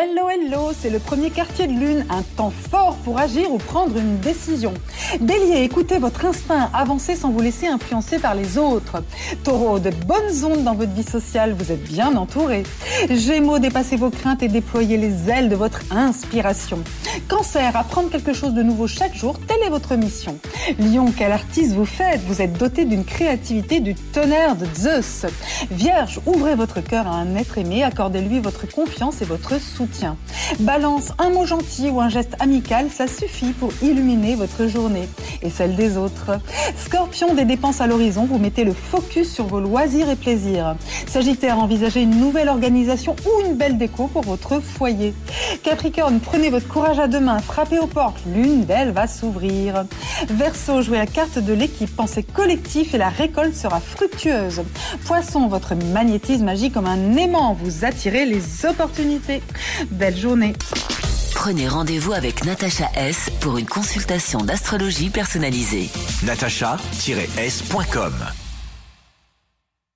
Hello, 0.00 0.28
hello, 0.30 0.70
c'est 0.78 0.90
le 0.90 1.00
premier 1.00 1.30
quartier 1.30 1.66
de 1.66 1.72
lune, 1.72 2.06
un 2.08 2.22
temps 2.36 2.52
fort 2.70 2.94
pour 2.98 3.18
agir 3.18 3.50
ou 3.50 3.58
prendre 3.58 3.96
une 3.96 4.20
décision. 4.20 4.72
Bélier, 5.20 5.64
écoutez 5.64 5.98
votre 5.98 6.24
instinct, 6.24 6.70
avancez 6.72 7.16
sans 7.16 7.30
vous 7.30 7.40
laisser 7.40 7.66
influencer 7.66 8.20
par 8.20 8.36
les 8.36 8.58
autres. 8.58 9.02
Taureau, 9.42 9.80
de 9.80 9.90
bonnes 9.90 10.44
ondes 10.44 10.62
dans 10.62 10.76
votre 10.76 10.92
vie 10.92 11.02
sociale, 11.02 11.52
vous 11.52 11.72
êtes 11.72 11.82
bien 11.82 12.14
entouré. 12.14 12.62
Gémeaux, 13.10 13.58
dépassez 13.58 13.96
vos 13.96 14.10
craintes 14.10 14.44
et 14.44 14.48
déployez 14.48 14.98
les 14.98 15.30
ailes 15.30 15.48
de 15.48 15.56
votre 15.56 15.80
inspiration. 15.90 16.78
Cancer, 17.26 17.74
apprendre 17.74 18.08
quelque 18.08 18.32
chose 18.32 18.54
de 18.54 18.62
nouveau 18.62 18.86
chaque 18.86 19.16
jour, 19.16 19.40
votre 19.68 19.96
mission? 19.96 20.38
Lion, 20.78 21.12
quel 21.16 21.32
artiste 21.32 21.72
vous 21.72 21.84
faites? 21.84 22.20
Vous 22.22 22.42
êtes 22.42 22.58
doté 22.58 22.84
d'une 22.84 23.04
créativité 23.04 23.80
du 23.80 23.94
tonnerre 23.94 24.56
de 24.56 24.66
Zeus. 24.74 25.26
Vierge, 25.70 26.20
ouvrez 26.26 26.54
votre 26.54 26.80
cœur 26.80 27.06
à 27.06 27.16
un 27.16 27.34
être 27.36 27.58
aimé, 27.58 27.82
accordez-lui 27.82 28.40
votre 28.40 28.70
confiance 28.70 29.22
et 29.22 29.24
votre 29.24 29.60
soutien. 29.60 30.16
Balance, 30.60 31.12
un 31.18 31.30
mot 31.30 31.46
gentil 31.46 31.90
ou 31.90 32.00
un 32.00 32.08
geste 32.08 32.34
amical, 32.40 32.88
ça 32.90 33.06
suffit 33.06 33.52
pour 33.52 33.72
illuminer 33.82 34.34
votre 34.34 34.66
journée 34.66 35.08
et 35.42 35.50
celle 35.50 35.76
des 35.76 35.96
autres. 35.96 36.38
Scorpion, 36.76 37.34
des 37.34 37.44
dépenses 37.44 37.80
à 37.80 37.86
l'horizon, 37.86 38.24
vous 38.24 38.38
mettez 38.38 38.64
le 38.64 38.72
focus 38.72 39.32
sur 39.32 39.46
vos 39.46 39.60
loisirs 39.60 40.08
et 40.08 40.16
plaisirs. 40.16 40.76
Sagittaire, 41.06 41.58
envisagez 41.58 42.02
une 42.02 42.18
nouvelle 42.18 42.48
organisation 42.48 43.16
ou 43.24 43.46
une 43.46 43.54
belle 43.54 43.78
déco 43.78 44.06
pour 44.06 44.22
votre 44.22 44.60
foyer. 44.60 45.14
Capricorne, 45.62 46.20
prenez 46.20 46.50
votre 46.50 46.68
courage 46.68 46.98
à 46.98 47.08
deux 47.08 47.20
mains, 47.20 47.38
frappez 47.38 47.78
aux 47.78 47.86
portes, 47.86 48.20
l'une 48.34 48.64
d'elles 48.64 48.90
va 48.90 49.06
s'ouvrir. 49.06 49.84
Verseau, 50.28 50.82
jouez 50.82 50.98
la 50.98 51.06
carte 51.06 51.38
de 51.38 51.52
l'équipe, 51.52 51.94
pensez 51.94 52.22
collectif 52.22 52.94
et 52.94 52.98
la 52.98 53.08
récolte 53.08 53.54
sera 53.54 53.80
fructueuse. 53.80 54.62
Poisson, 55.04 55.48
votre 55.48 55.74
magnétisme 55.74 56.48
agit 56.48 56.70
comme 56.70 56.86
un 56.86 57.16
aimant, 57.16 57.56
vous 57.60 57.84
attirez 57.84 58.26
les 58.26 58.66
opportunités. 58.66 59.42
Belle 59.90 60.16
journée. 60.16 60.54
Prenez 61.40 61.68
rendez-vous 61.68 62.14
avec 62.14 62.44
Natacha 62.44 62.90
S 62.96 63.30
pour 63.40 63.58
une 63.58 63.66
consultation 63.66 64.40
d'astrologie 64.40 65.08
personnalisée. 65.08 65.88
natacha-s.com 66.24 68.12